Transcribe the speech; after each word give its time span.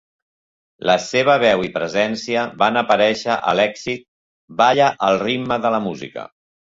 La 0.89 0.93
seva 1.07 1.35
veu 1.43 1.61
i 1.67 1.69
presència 1.75 2.45
van 2.61 2.81
aparèixer 2.83 3.35
a 3.51 3.53
l'èxit 3.61 4.07
"Balla 4.63 4.89
al 5.09 5.23
ritme 5.29 5.61
de 5.67 5.75
la 5.77 5.83
música". 5.91 6.27